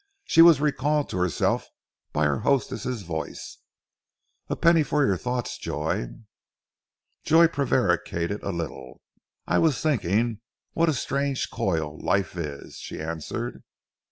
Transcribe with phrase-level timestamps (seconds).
[0.25, 1.67] She was recalled to herself
[2.11, 3.59] by her hostess's voice.
[4.47, 6.07] "A penny for your thoughts, Joy."
[7.23, 8.99] Joy prevaricated a little.
[9.45, 10.41] "I was thinking
[10.73, 13.61] what a strange coil life is!" she answered.